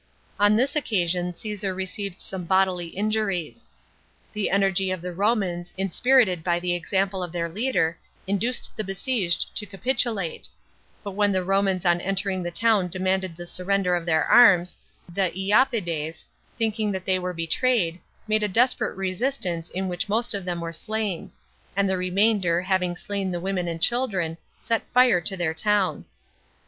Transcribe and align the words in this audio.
On 0.39 0.55
this 0.55 0.75
occasion 0.75 1.31
Caesar 1.31 1.75
received 1.75 2.19
some 2.21 2.43
bodily 2.45 2.87
injuries. 2.87 3.69
The 4.33 4.49
energy 4.49 4.89
of 4.89 4.99
the 4.99 5.13
Romans, 5.13 5.73
inspirited 5.77 6.43
by 6.43 6.59
the 6.59 6.73
example 6.73 7.21
of 7.21 7.31
their 7.31 7.47
leader, 7.47 7.99
induced 8.25 8.75
the 8.75 8.83
besieged 8.83 9.55
to 9.55 9.67
capitulate; 9.67 10.47
but 11.03 11.11
when 11.11 11.31
the 11.31 11.43
Romans 11.43 11.85
on 11.85 12.01
entering 12.01 12.41
the 12.41 12.49
town 12.49 12.87
demanded 12.87 13.35
the 13.35 13.45
surrender 13.45 13.95
of 13.95 14.07
their 14.07 14.25
arms, 14.25 14.75
the 15.07 15.31
lapydes, 15.35 16.25
thinking 16.57 16.91
that 16.93 17.05
they 17.05 17.19
were 17.19 17.31
betrayed, 17.31 17.99
made 18.27 18.41
a 18.41 18.47
desperate 18.47 18.97
resistance 18.97 19.69
in 19.69 19.87
which 19.87 20.09
most 20.09 20.33
of 20.33 20.45
them 20.45 20.61
were 20.61 20.73
slain; 20.73 21.31
and 21.75 21.87
the 21.87 21.95
remainder, 21.95 22.63
having 22.63 22.95
slain 22.95 23.29
the 23.29 23.39
women 23.39 23.67
and 23.67 23.83
children, 23.83 24.39
set 24.59 24.81
fire 24.95 25.21
to 25.21 25.37
their 25.37 25.53
town. 25.53 26.05